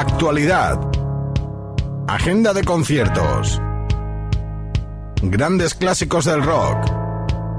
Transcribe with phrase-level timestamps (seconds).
[0.00, 0.80] actualidad,
[2.08, 3.60] agenda de conciertos,
[5.20, 6.90] grandes clásicos del rock,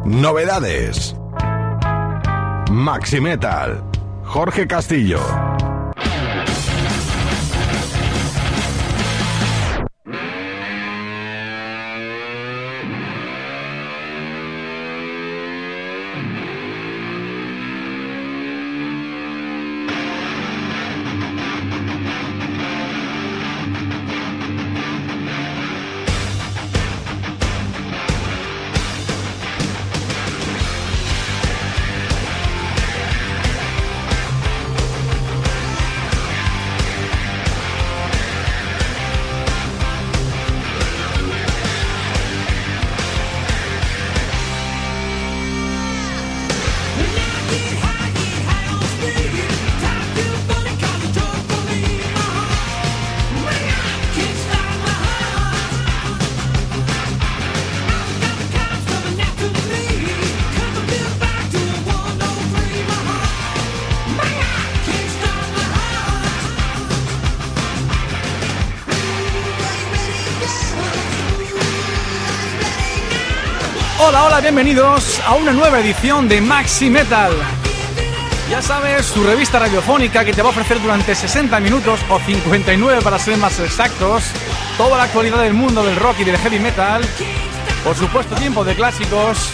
[0.06, 1.16] novedades.
[2.72, 3.84] Maxi Metal,
[4.24, 5.51] Jorge Castillo.
[75.32, 77.32] A una nueva edición de Maxi Metal.
[78.50, 83.02] Ya sabes, tu revista radiofónica que te va a ofrecer durante 60 minutos o 59
[83.02, 84.26] para ser más exactos,
[84.76, 87.02] toda la actualidad del mundo del rock y del heavy metal.
[87.82, 89.52] Por supuesto, tiempo de clásicos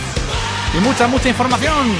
[0.75, 1.91] y mucha, mucha información.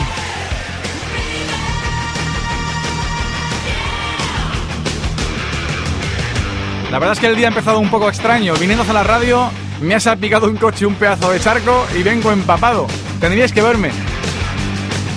[6.90, 8.56] La verdad es que el día ha empezado un poco extraño.
[8.56, 12.32] Viniendo a la radio, me ha salpicado un coche un pedazo de charco y vengo
[12.32, 12.88] empapado.
[13.20, 13.92] Tendríais que verme.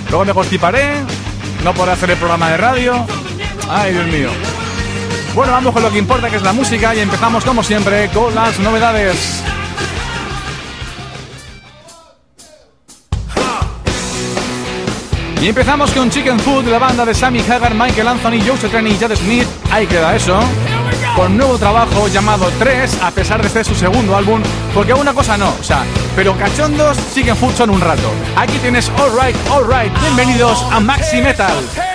[0.09, 0.93] Luego me constiparé,
[1.63, 3.05] no podré hacer el programa de radio.
[3.69, 4.29] Ay, Dios mío.
[5.35, 8.33] Bueno, vamos con lo que importa, que es la música, y empezamos como siempre con
[8.35, 9.43] las novedades.
[15.41, 18.97] Y empezamos con Chicken Food, la banda de Sammy Hagar, Michael Anthony, Joe Satriani y
[18.97, 19.47] Jad Smith.
[19.71, 20.39] Ahí queda eso
[21.15, 24.41] con nuevo trabajo llamado 3, a pesar de ser su segundo álbum,
[24.73, 25.83] porque una cosa no, o sea,
[26.15, 28.11] pero cachondos siguen en un rato.
[28.35, 31.90] Aquí tienes Alright, Alright, bienvenidos a Maxi Metal.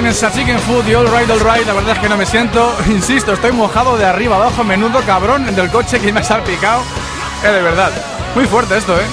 [0.00, 1.66] Tienes a Chicken Food y All Right, All Right.
[1.66, 4.62] La verdad es que no me siento, insisto, estoy mojado de arriba abajo.
[4.62, 6.82] Menudo cabrón del coche que me ha salpicado.
[7.42, 7.90] Eh, de verdad.
[8.34, 9.06] Muy fuerte esto, ¿eh?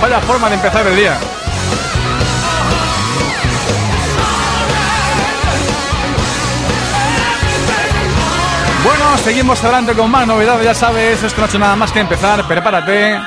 [0.00, 1.18] Vaya forma de empezar el día.
[8.84, 11.98] Bueno, seguimos adelante con más novedades, ya sabes, esto no ha hecho nada más que
[11.98, 13.20] empezar, prepárate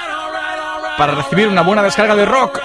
[0.97, 2.59] para recibir una buena descarga de rock.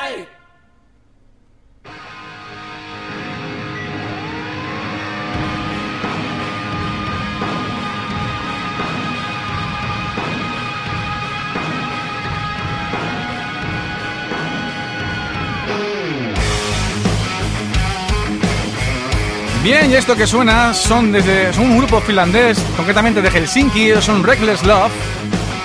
[19.92, 24.90] Y esto que suena son, desde, un grupo finlandés, concretamente de Helsinki, son Reckless Love,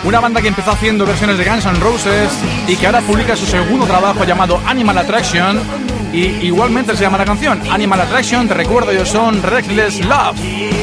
[0.04, 2.30] una banda que empezó haciendo versiones de Guns N' Roses
[2.68, 5.62] y que ahora publica su segundo trabajo llamado Animal Attraction
[6.12, 10.77] y igualmente se llama la canción Animal Attraction, te recuerdo, ellos son Reckless Love.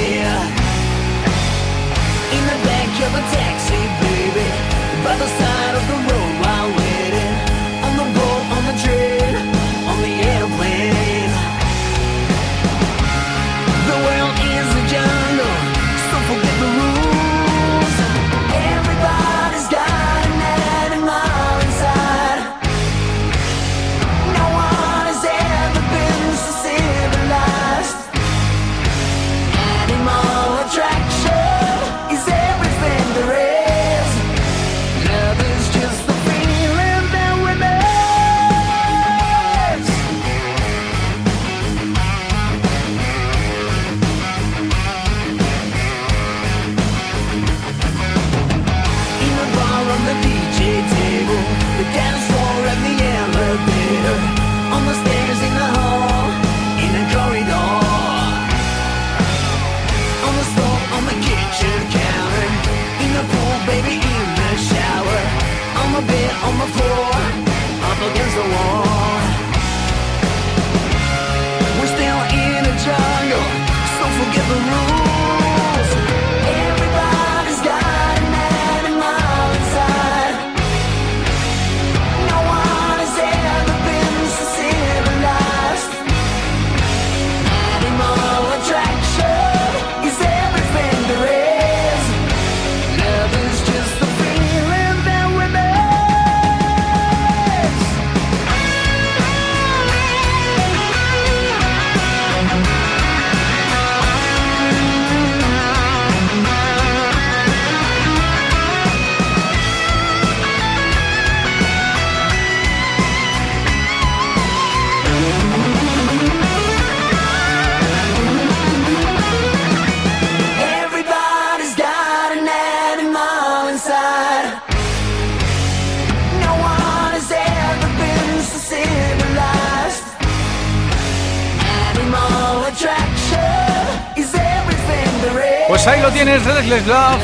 [135.85, 137.21] Pues ahí lo tienes, Redless Love,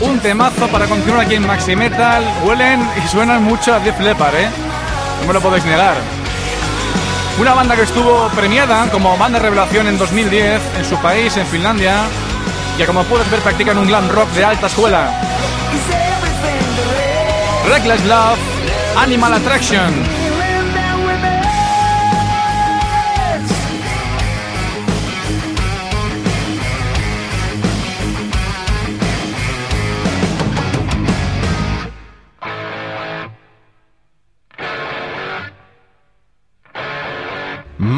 [0.00, 2.24] un temazo para continuar aquí en Maxi Metal.
[2.42, 4.48] Huelen y suenan mucho a Def Leppard, ¿eh?
[5.20, 5.94] No me lo podéis negar.
[7.38, 11.96] Una banda que estuvo premiada como banda revelación en 2010 en su país, en Finlandia,
[12.78, 15.10] y como puedes ver practican un glam rock de alta escuela.
[17.68, 18.38] Reckless Love,
[18.96, 20.17] Animal Attraction.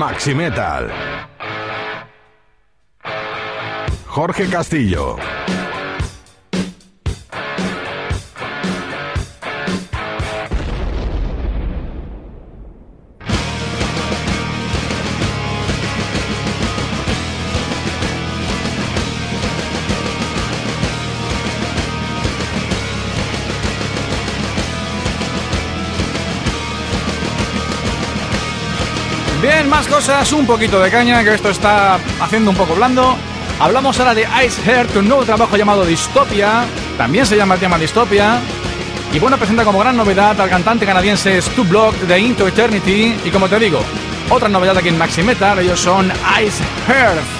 [0.00, 0.90] Maxi Metal.
[4.06, 5.18] Jorge Castillo.
[29.80, 33.16] Más cosas, un poquito de caña, que esto está haciendo un poco blando.
[33.58, 36.66] Hablamos ahora de Ice Heart, un nuevo trabajo llamado Dystopia.
[36.98, 38.40] También se llama el tema Dystopia.
[39.10, 43.16] Y bueno, presenta como gran novedad al cantante canadiense Stu Block de Into Eternity.
[43.24, 43.80] Y como te digo,
[44.28, 47.39] otra novedad aquí en Maxi Metal, ellos son Ice Heart.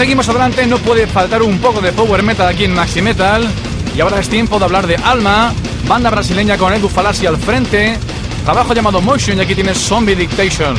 [0.00, 3.46] Seguimos adelante, no puede faltar un poco de power metal aquí en Maxi Metal.
[3.94, 5.52] Y ahora es tiempo de hablar de Alma,
[5.86, 7.98] banda brasileña con Edu Falassi al frente,
[8.42, 10.74] trabajo llamado Motion y aquí tienes Zombie Dictation.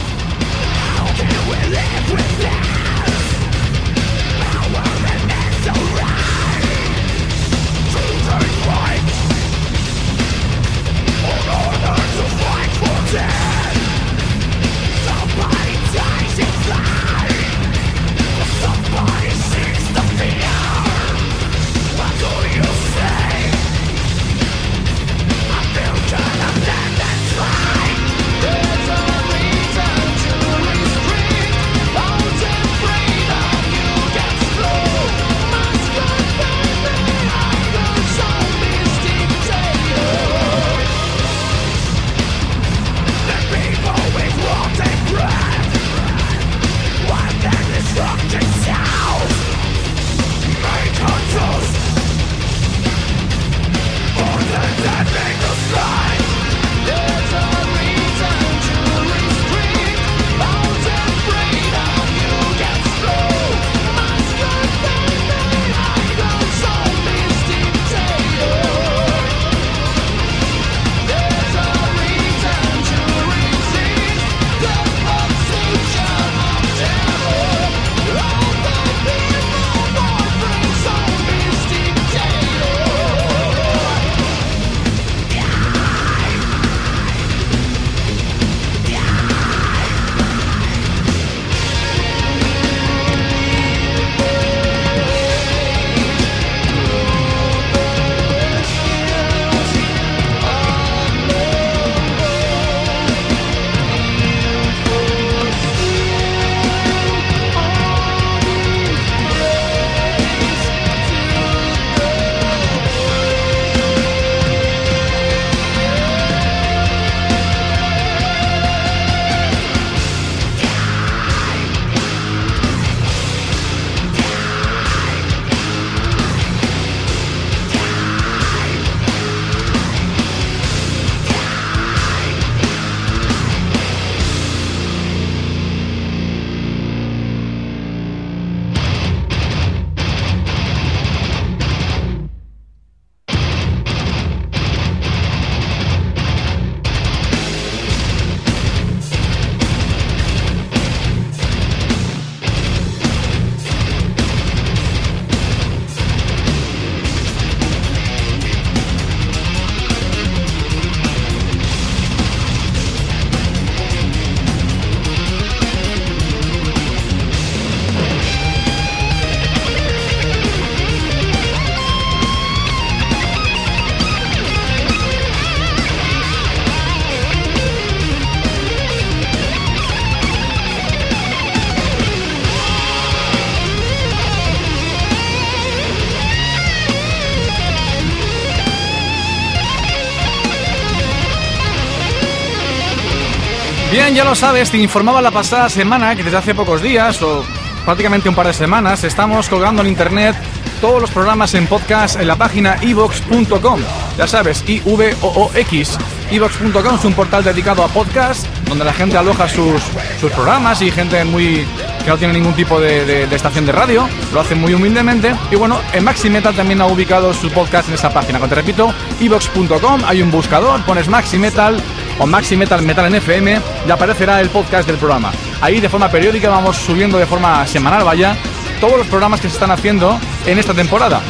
[194.23, 197.43] Ya lo sabes, te informaba la pasada semana que desde hace pocos días o
[197.85, 200.35] prácticamente un par de semanas estamos colgando en internet
[200.79, 203.79] todos los programas en podcast en la página evox.com.
[204.17, 205.97] Ya sabes, I-V-O-O-X.
[206.31, 209.81] Evox.com es un portal dedicado a podcast donde la gente aloja sus,
[210.19, 211.65] sus programas y gente muy
[212.03, 215.35] que no tiene ningún tipo de, de- de estación de radio, lo hace muy humildemente.
[215.51, 218.39] Y bueno, en Maxi Metal también ha ubicado su podcast en esa página.
[218.39, 221.79] Como te repito, evox.com, hay un buscador, pones Maxi Metal
[222.17, 225.31] o Maxi Metal Metal en FM y aparecerá el podcast del programa.
[225.61, 228.35] Ahí de forma periódica vamos subiendo de forma semanal, vaya,
[228.79, 231.21] todos los programas que se están haciendo en esta temporada.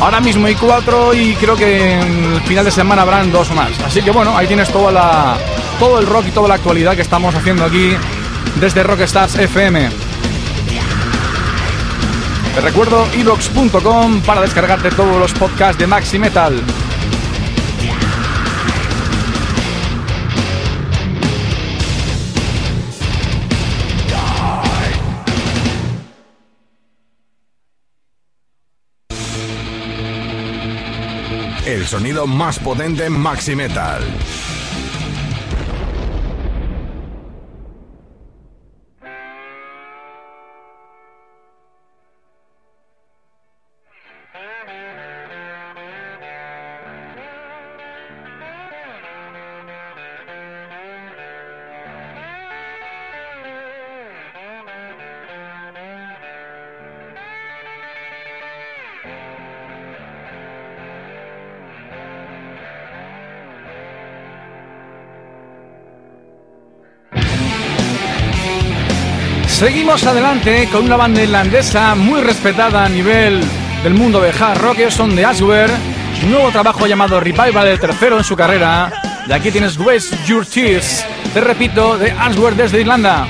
[0.00, 3.70] Ahora mismo hay cuatro y creo que en el final de semana habrán dos más.
[3.86, 5.36] Así que bueno, ahí tienes toda la,
[5.78, 7.96] todo el rock y toda la actualidad que estamos haciendo aquí
[8.60, 9.90] desde Rockstars FM.
[12.54, 16.60] Te recuerdo evox.com para descargarte todos los podcasts de Maxi Metal.
[31.72, 34.02] El sonido más potente en Maxi Metal.
[69.62, 73.40] Seguimos adelante con una banda irlandesa muy respetada a nivel
[73.84, 75.70] del mundo de hard rock, son de Ashware,
[76.26, 78.90] nuevo trabajo llamado Revival, el tercero en su carrera.
[79.28, 83.28] Y aquí tienes Waste Your Tears, te repito, de Ashware desde Irlanda.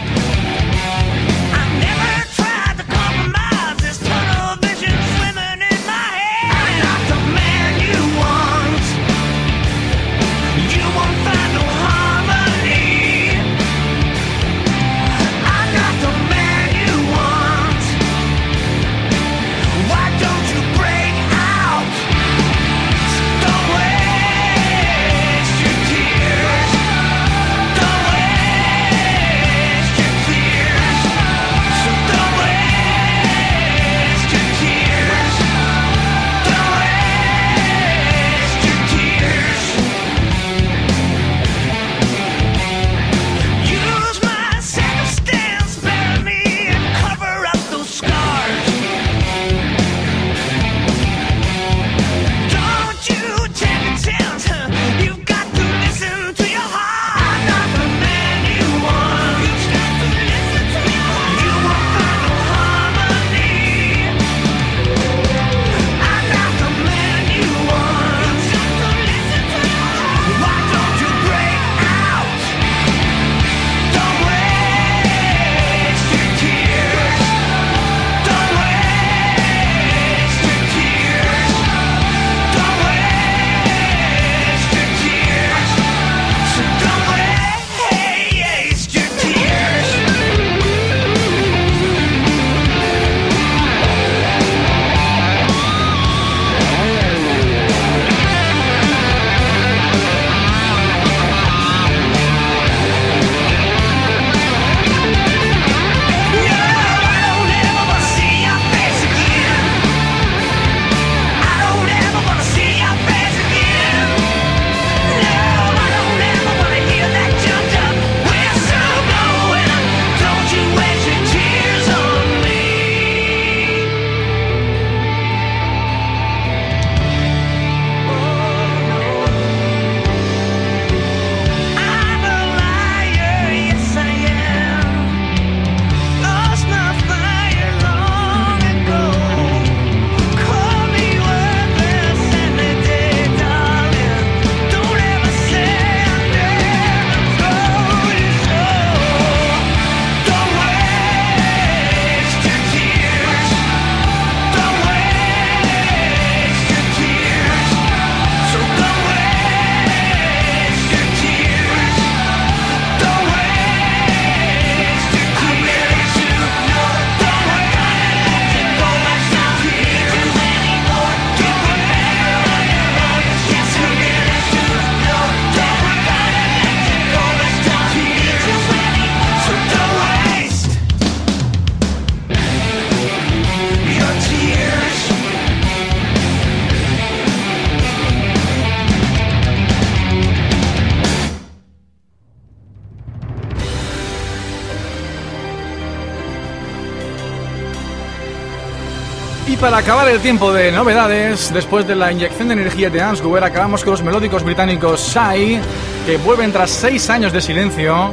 [199.62, 203.84] Para acabar el tiempo de novedades, después de la inyección de energía de Ansgower, acabamos
[203.84, 205.60] con los melódicos británicos Sai,
[206.04, 208.12] que vuelven tras seis años de silencio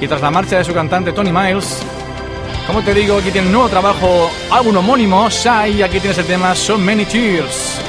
[0.00, 1.82] y tras la marcha de su cantante Tony Miles.
[2.68, 6.26] Como te digo, aquí tiene un nuevo trabajo, álbum homónimo, Sai, y aquí tienes el
[6.26, 7.83] tema So Many Tears.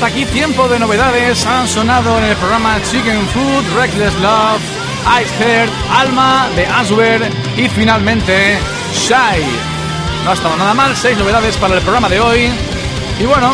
[0.00, 1.44] Hasta aquí tiempo de novedades.
[1.44, 4.62] Han sonado en el programa Chicken Food, Reckless Love,
[5.20, 8.58] Ice Heart, Alma de Aswer y finalmente
[8.94, 9.44] Shy.
[10.24, 12.48] No ha estado nada mal, seis novedades para el programa de hoy.
[13.18, 13.52] Y bueno,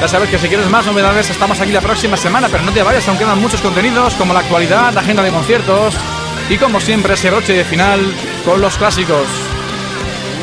[0.00, 2.82] ya sabes que si quieres más novedades estamos aquí la próxima semana, pero no te
[2.82, 5.94] vayas, aún quedan muchos contenidos como la actualidad, la agenda de conciertos
[6.48, 8.00] y como siempre ese broche de final
[8.46, 9.26] con los clásicos.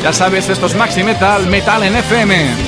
[0.00, 2.63] Ya sabes, esto es Maxi Metal, Metal en FM.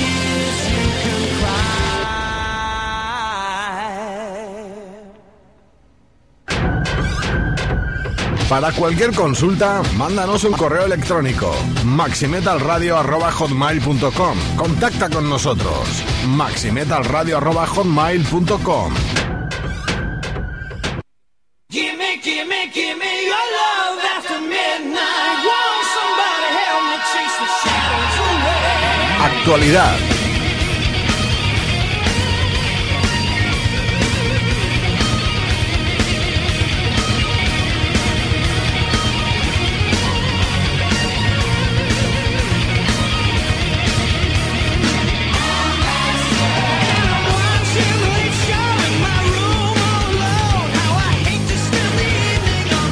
[8.49, 15.85] Para cualquier consulta, mándanos un correo electrónico maximetalradio.hotmail.com Contacta con nosotros
[16.27, 18.93] maximetalradio.hotmail.com
[29.19, 30.16] Actualidad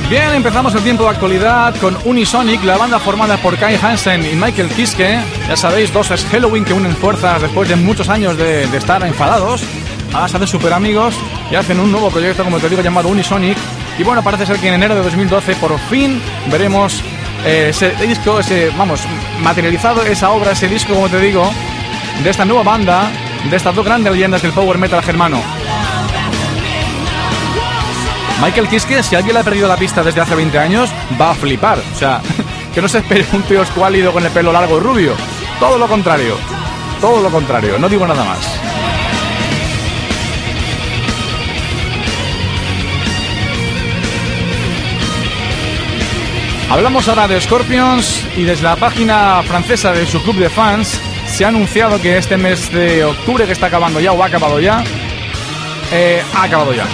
[0.09, 4.35] Bien, empezamos el tiempo de actualidad con Unisonic, la banda formada por Kai Hansen y
[4.35, 5.19] Michael Kiske.
[5.47, 9.63] Ya sabéis, dos es Halloween que unen fuerzas después de muchos años de, estar enfadados.
[10.13, 11.15] Ahora se hacen super amigos
[11.49, 13.57] y hacen un nuevo proyecto, como te digo, llamado Unisonic.
[13.97, 17.01] Y bueno, parece ser que en enero de 2012 por fin veremos
[17.43, 18.39] eh, ese disco,
[18.77, 19.01] vamos,
[19.41, 21.49] materializado esa obra, ese disco, como te digo,
[22.23, 23.09] de esta nueva banda,
[23.49, 25.41] de estas dos grandes leyendas del power metal germano.
[28.41, 31.35] Michael Kiske, si alguien le ha perdido la pista desde hace 20 años, va a
[31.35, 31.79] flipar.
[31.93, 32.21] O sea,
[32.73, 35.13] que no se espere un tío escuálido con el pelo largo y rubio.
[35.59, 36.37] Todo lo contrario.
[36.99, 37.79] Todo lo contrario.
[37.79, 38.59] No digo nada más.
[46.69, 51.45] Hablamos ahora de Scorpions y desde la página francesa de su club de fans se
[51.45, 54.83] ha anunciado que este mes de octubre que está acabando ya o ha acabado ya,
[55.91, 56.85] eh, ha acabado ya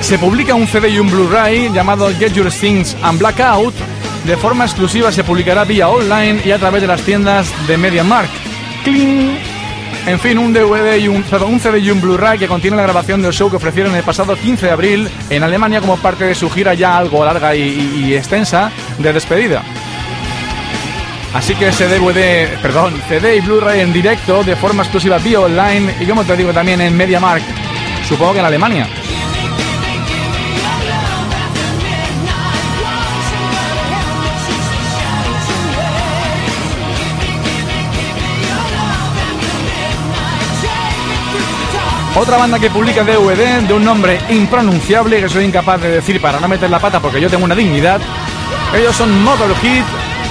[0.00, 3.74] se publica un CD y un Blu-ray llamado Get Your Things and Blackout.
[4.24, 8.30] De forma exclusiva se publicará vía online y a través de las tiendas de MediaMark.
[8.84, 9.36] ¡Cling!
[10.06, 13.22] En fin, un DVD y un, un CD y un Blu-ray que contiene la grabación
[13.22, 16.50] del show que ofrecieron el pasado 15 de abril en Alemania como parte de su
[16.50, 19.62] gira ya algo larga y, extensa de despedida.
[21.32, 25.94] Así que ese DVD, perdón, CD y Blu-ray en directo de forma exclusiva vía online
[25.98, 27.42] y como te digo también en MediaMark,
[28.06, 28.86] supongo que en Alemania.
[42.16, 46.38] Otra banda que publica DVD de un nombre impronunciable que soy incapaz de decir para
[46.38, 48.00] no meter la pata porque yo tengo una dignidad.
[48.72, 49.82] Ellos son Motorhead,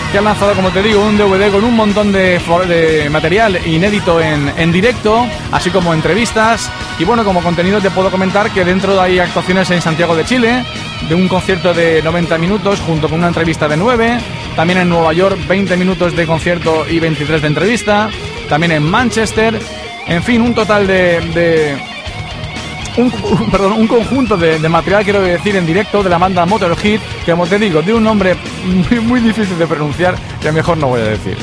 [0.10, 4.54] que han lanzado, como te digo, un DVD con un montón de, material inédito en,
[4.58, 6.72] en, directo, así como entrevistas.
[7.00, 10.64] Y bueno, como contenido te puedo comentar que dentro hay actuaciones en Santiago de Chile,
[11.10, 14.20] de un concierto de 90 minutos junto con una entrevista de 9.
[14.56, 18.10] También en Nueva York 20 minutos de concierto y 23 de entrevista.
[18.48, 19.60] También en Manchester
[20.08, 21.78] en fin, un total de...
[22.98, 23.12] un,
[23.52, 27.48] perdón, un conjunto de, material, quiero decir, en directo de la banda Motorhead, que como
[27.48, 28.36] te digo, de un nombre
[28.66, 31.38] muy, muy difícil de pronunciar, que mejor no voy a decir.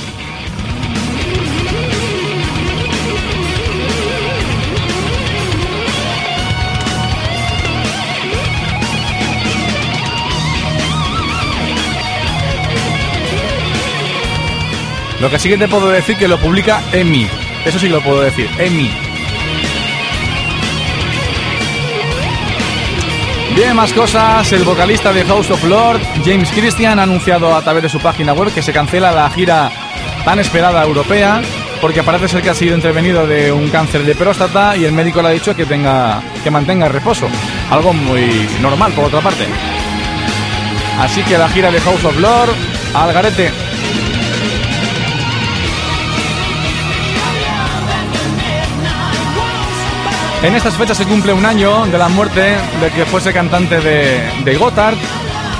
[15.20, 17.28] Lo que sí que te puedo decir que lo publica EMI,
[17.64, 18.90] eso sí lo puedo decir, Emi.
[23.54, 24.50] Bien, más cosas.
[24.52, 28.32] El vocalista de House of Lord, James Christian, ha anunciado a través de su página
[28.32, 29.70] web que se cancela la gira
[30.24, 31.42] tan esperada europea
[31.80, 35.22] porque parece ser que ha sido intervenido de un cáncer de próstata y el médico
[35.22, 37.26] le ha dicho que tenga que mantenga reposo,
[37.70, 39.46] algo muy normal por otra parte.
[41.00, 42.50] Así que la gira de House of Lord
[42.94, 43.69] al garete.
[50.42, 54.22] En estas fechas se cumple un año de la muerte de que fuese cantante de,
[54.42, 54.96] de Gotthard.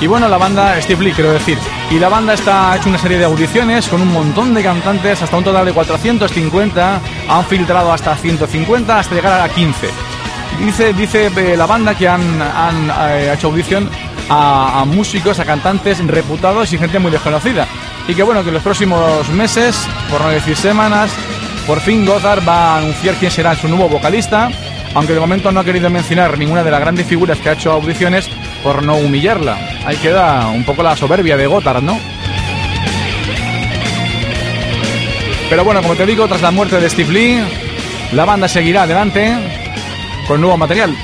[0.00, 1.58] Y bueno, la banda, Steve Lee quiero decir.
[1.90, 5.20] Y la banda está, ha hecho una serie de audiciones con un montón de cantantes,
[5.20, 7.00] hasta un total de 450.
[7.28, 9.88] Han filtrado hasta 150 hasta llegar a 15.
[10.64, 12.22] Dice, dice eh, la banda que han,
[13.00, 13.86] eh, hecho audición
[14.30, 17.66] a, a, músicos, a cantantes reputados y gente muy desconocida.
[18.08, 21.10] Y que bueno, que en los próximos meses, por no decir semanas,
[21.66, 24.50] Por fin Gothard va a anunciar quién será su nuevo vocalista,
[24.94, 27.72] aunque de momento no ha querido mencionar ninguna de las grandes figuras que ha hecho
[27.72, 28.28] audiciones
[28.62, 29.58] por no humillarla.
[29.84, 31.98] Ahí queda un poco la soberbia de Gothard, ¿no?
[35.48, 37.44] Pero bueno, como te digo, tras la muerte de Steve Lee,
[38.12, 39.36] la banda seguirá adelante
[40.26, 40.96] con nuevo material.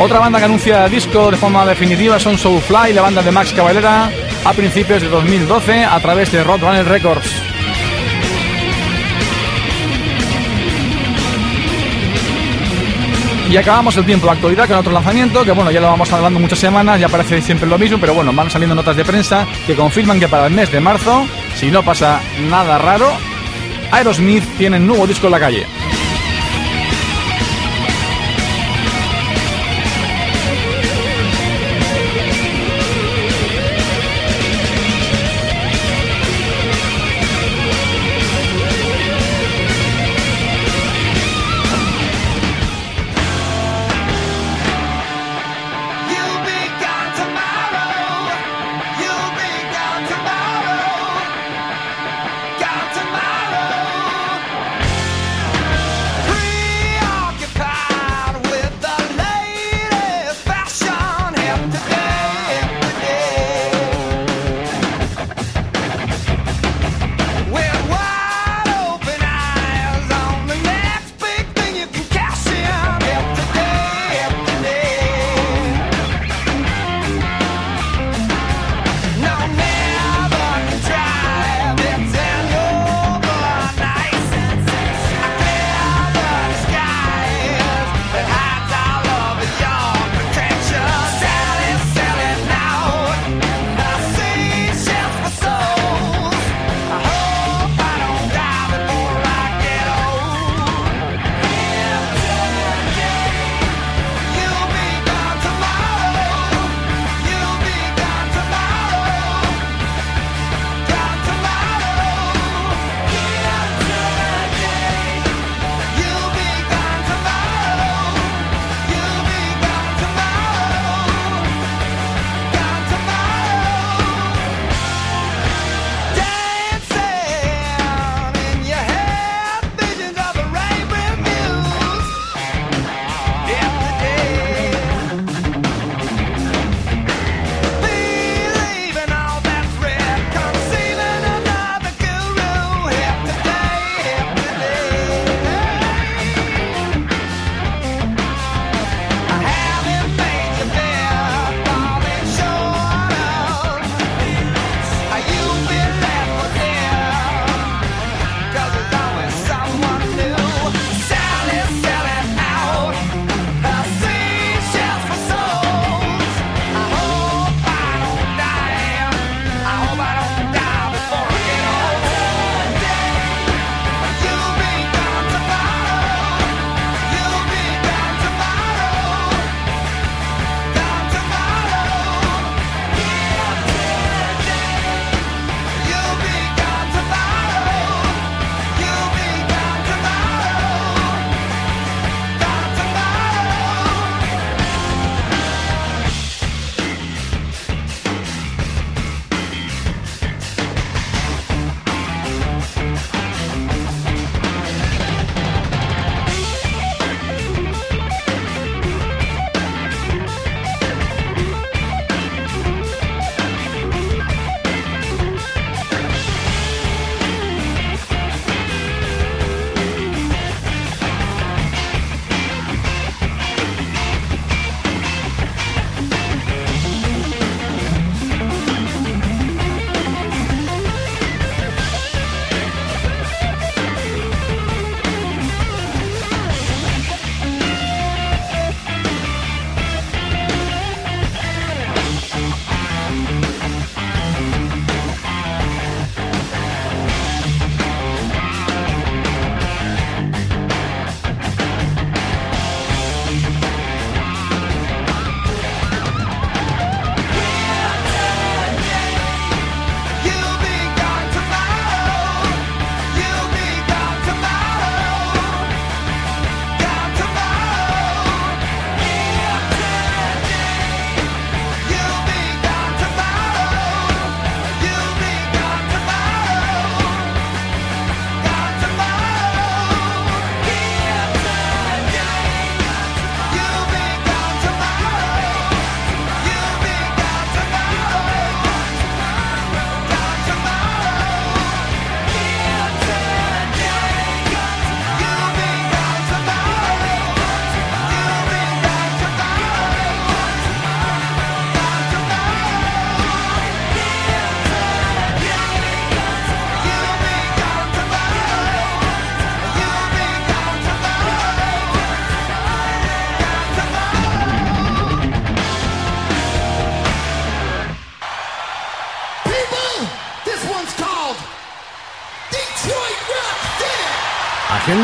[0.00, 4.10] Otra banda que anuncia disco de forma definitiva son Soulfly, la banda de Max Cavalera,
[4.48, 7.30] a principios de 2012 a través de Roadrunner Records.
[13.50, 16.40] Y acabamos el tiempo de actualidad con otro lanzamiento, que bueno, ya lo vamos hablando
[16.40, 19.74] muchas semanas, ya parece siempre lo mismo, pero bueno, van saliendo notas de prensa que
[19.74, 22.18] confirman que para el mes de marzo, si no pasa
[22.48, 23.12] nada raro,
[23.90, 25.66] Aerosmith tiene un nuevo disco en la calle.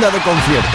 [0.05, 0.71] De conciertos.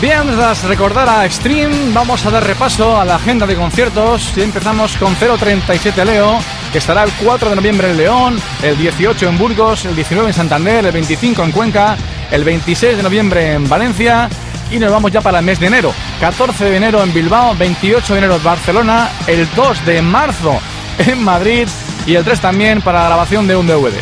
[0.00, 4.40] Bien, tras recordar a Extreme, vamos a dar repaso a la agenda de conciertos y
[4.40, 6.40] empezamos con 037 Leo,
[6.72, 10.34] que estará el 4 de noviembre en León, el 18 en Burgos, el 19 en
[10.34, 11.96] Santander, el 25 en Cuenca,
[12.32, 14.28] el 26 de noviembre en Valencia
[14.72, 15.94] y nos vamos ya para el mes de enero.
[16.18, 20.58] 14 de enero en Bilbao, 28 de enero en Barcelona, el 2 de marzo
[20.98, 21.68] en Madrid
[22.06, 23.94] y el 3 también para la grabación de un DVD.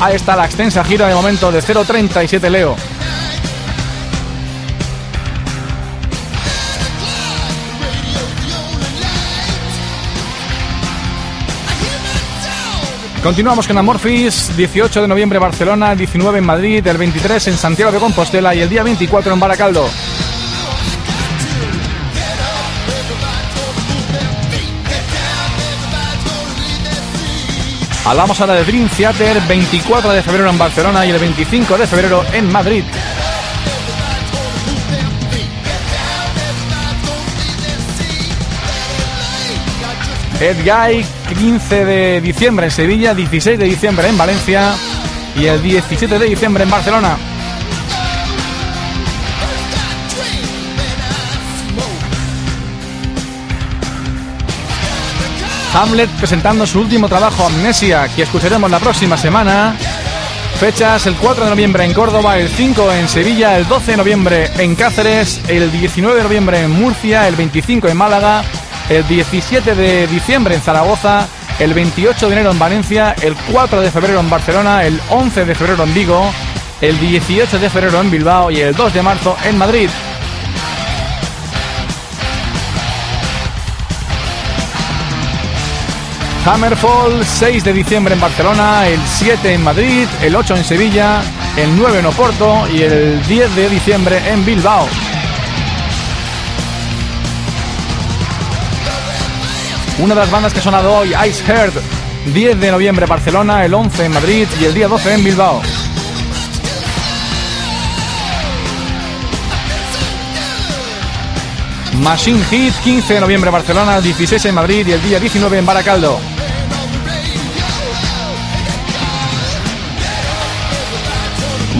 [0.00, 2.76] Ahí está la extensa gira de momento de 037 Leo.
[13.24, 17.98] Continuamos con Amorphis, 18 de noviembre Barcelona, 19 en Madrid, el 23 en Santiago de
[17.98, 19.88] Compostela y el día 24 en Baracaldo.
[28.06, 32.22] Hablamos ahora de Dream Theater, 24 de febrero en Barcelona y el 25 de febrero
[32.34, 32.84] en Madrid.
[40.38, 44.74] Ed Guy, 15 de diciembre en Sevilla, 16 de diciembre en Valencia
[45.34, 47.33] y el 17 de diciembre en Barcelona.
[55.74, 59.76] Hamlet presentando su último trabajo Amnesia, que escucharemos la próxima semana.
[60.60, 64.50] Fechas el 4 de noviembre en Córdoba, el 5 en Sevilla, el 12 de noviembre
[64.58, 68.44] en Cáceres, el 19 de noviembre en Murcia, el 25 en Málaga,
[68.88, 71.26] el 17 de diciembre en Zaragoza,
[71.58, 75.54] el 28 de enero en Valencia, el 4 de febrero en Barcelona, el 11 de
[75.56, 76.32] febrero en Vigo,
[76.80, 79.90] el 18 de febrero en Bilbao y el 2 de marzo en Madrid.
[86.46, 91.22] Hammerfall, 6 de diciembre en Barcelona, el 7 en Madrid, el 8 en Sevilla,
[91.56, 94.86] el 9 en Oporto y el 10 de diciembre en Bilbao.
[99.98, 101.74] Una de las bandas que ha sonado hoy, Ice Heart,
[102.34, 105.62] 10 de noviembre Barcelona, el 11 en Madrid y el día 12 en Bilbao.
[112.02, 116.33] Machine Heat, 15 de noviembre Barcelona, 16 en Madrid y el día 19 en Baracaldo.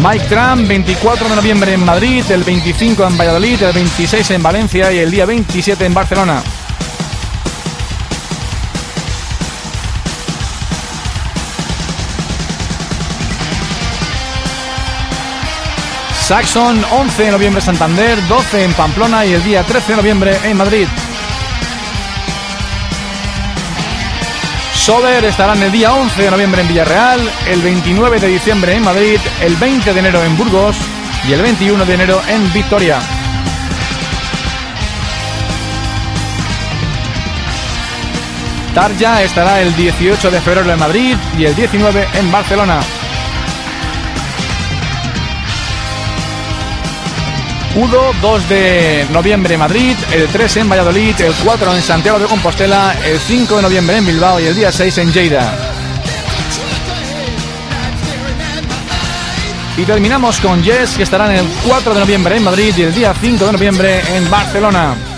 [0.03, 4.93] Mike Trump, 24 de noviembre en Madrid, el 25 en Valladolid, el 26 en Valencia
[4.93, 6.43] y el día 27 en Barcelona.
[16.27, 20.57] Saxon, 11 de noviembre Santander, 12 en Pamplona y el día 13 de noviembre en
[20.57, 20.89] Madrid.
[24.85, 29.18] Sober estarán el día 11 de noviembre en Villarreal, el 29 de diciembre en Madrid,
[29.41, 30.76] el 20 de enero en Burgos
[31.26, 32.99] y el 21 de enero en Victoria.
[38.74, 42.80] Tarja estará el 18 de febrero en Madrid y el 19 en Barcelona.
[47.77, 52.27] Udo, 2 de noviembre en Madrid, el 3 en Valladolid, el 4 en Santiago de
[52.27, 55.53] Compostela, el 5 de noviembre en Bilbao y el día 6 en Lleida.
[59.77, 63.12] Y terminamos con Yes, que estarán el 4 de noviembre en Madrid y el día
[63.20, 65.14] 5 de noviembre en Barcelona.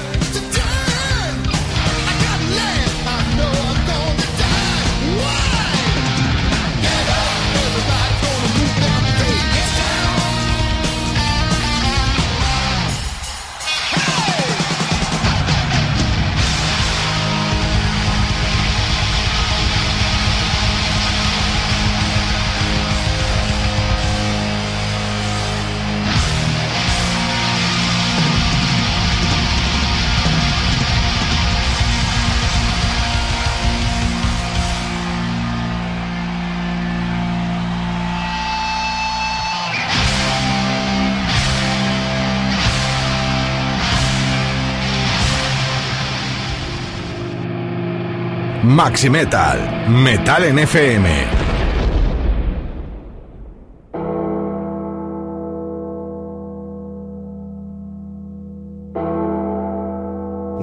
[48.77, 51.09] Maxi Metal, Metal en FM.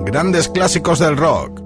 [0.05, 1.62] Grandes clásicos del rock.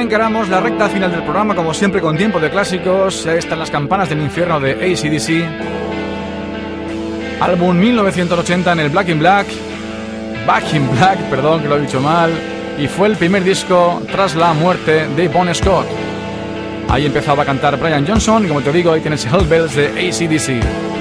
[0.00, 3.26] Encaramos la recta final del programa, como siempre, con tiempo de clásicos.
[3.26, 5.44] Están las campanas del infierno de ACDC.
[7.40, 9.46] Álbum 1980 en el Black in Black.
[10.46, 12.30] Back in Black, perdón que lo he dicho mal.
[12.78, 15.86] Y fue el primer disco tras la muerte de Bon Scott.
[16.88, 20.97] Ahí empezaba a cantar Brian Johnson y como te digo, ahí tienes Hellbells de ACDC.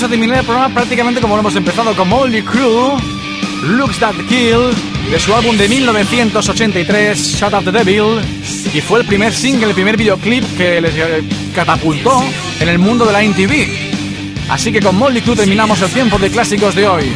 [0.00, 2.96] Vamos a terminar el programa prácticamente como lo hemos empezado con Molly Crew,
[3.64, 4.70] Looks That Kill.
[5.10, 8.18] de su álbum de 1983, Shut Up the Devil,
[8.72, 11.22] y fue el primer single, el primer videoclip que les eh,
[11.54, 12.22] catapultó
[12.60, 14.48] en el mundo de la MTV.
[14.48, 17.12] Así que con Molly Crew terminamos el tiempo de clásicos de hoy.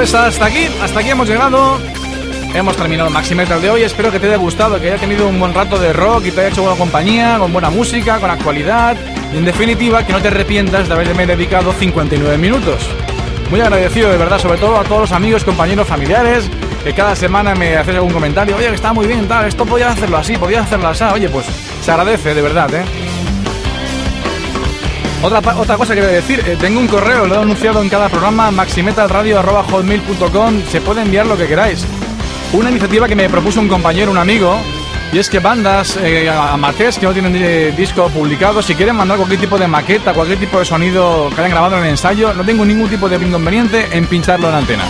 [0.00, 1.78] Pues hasta aquí, hasta aquí hemos llegado.
[2.54, 3.82] Hemos terminado el Maxi Metal de hoy.
[3.82, 6.40] Espero que te haya gustado, que haya tenido un buen rato de rock y te
[6.40, 8.96] haya hecho buena compañía, con buena música, con actualidad.
[9.30, 12.88] Y en definitiva, que no te arrepientas de haberme dedicado 59 minutos.
[13.50, 16.48] Muy agradecido de verdad, sobre todo a todos los amigos, compañeros, familiares,
[16.82, 18.56] que cada semana me hacen algún comentario.
[18.56, 21.04] Oye, que está muy bien, tal, esto podía hacerlo así, podía hacerlo así.
[21.12, 21.44] Oye, pues
[21.84, 23.09] se agradece, de verdad, ¿eh?
[25.22, 25.42] Otra,
[25.76, 30.80] cosa que decir, eh, tengo un correo, lo he anunciado en cada programa, maximetalradio.hotmail.com, se
[30.80, 31.84] puede enviar lo que queráis.
[32.54, 34.58] Una iniciativa que me propuso un compañero, un amigo,
[35.12, 39.18] y es que bandas eh, amateurs que no tienen eh, disco publicado, si quieren mandar
[39.18, 42.42] cualquier tipo de maqueta, cualquier tipo de sonido que hayan grabado en el ensayo, no
[42.42, 44.84] tengo ningún tipo de inconveniente en pincharlo en antena.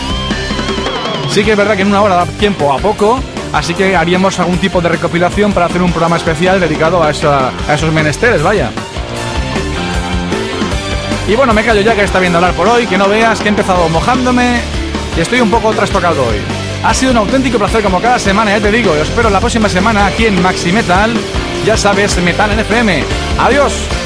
[1.29, 3.19] Sí que es verdad que en una hora da tiempo a poco,
[3.51, 7.73] así que haríamos algún tipo de recopilación para hacer un programa especial dedicado a, a
[7.73, 8.71] esos menesteres, vaya.
[11.27, 13.45] Y bueno, me callo ya que está viendo hablar por hoy, que no veas que
[13.45, 14.61] he empezado mojándome
[15.15, 16.37] y estoy un poco trastocado hoy.
[16.83, 19.39] Ha sido un auténtico placer como cada semana, ya te digo, y os espero la
[19.39, 21.13] próxima semana aquí en Maxi Metal,
[21.65, 23.03] ya sabes, Metal en FM.
[23.39, 24.00] Adiós.